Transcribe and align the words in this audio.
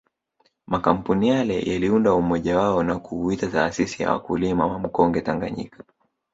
Makampuni 0.67 1.29
yale 1.29 1.61
yaliunda 1.61 2.13
umoja 2.13 2.57
wao 2.57 2.83
na 2.83 2.99
kuuita 2.99 3.47
taasisi 3.47 4.03
ya 4.03 4.11
wakulima 4.11 4.65
wa 4.67 4.79
mkonge 4.79 5.21
Tanganyika 5.21 5.83